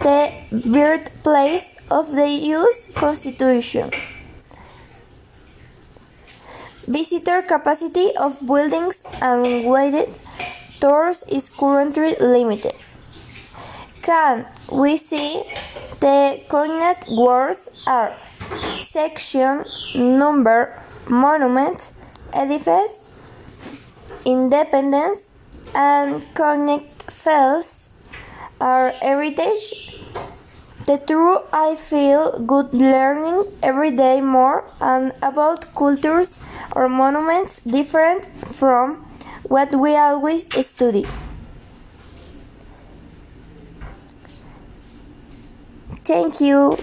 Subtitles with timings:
[0.00, 0.32] the
[0.66, 2.88] birthplace of the U.S.
[2.94, 3.90] Constitution.
[6.86, 10.08] Visitor capacity of buildings and guided
[10.80, 12.76] tours is currently limited.
[14.02, 15.42] Can we see
[15.98, 18.14] the coordinate words are
[18.80, 19.64] section,
[19.96, 21.90] number, monument,
[22.32, 23.18] edifice,
[24.24, 25.28] independence,
[25.74, 27.88] and connect fields
[28.60, 29.95] are heritage.
[30.86, 36.30] The true I feel good learning every day more and about cultures
[36.76, 39.04] or monuments different from
[39.42, 41.04] what we always study.
[46.04, 46.78] Thank you.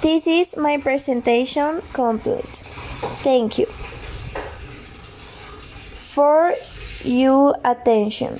[0.00, 2.62] This is my presentation complete.
[3.26, 3.66] Thank you
[6.14, 6.54] for
[7.02, 8.38] your attention.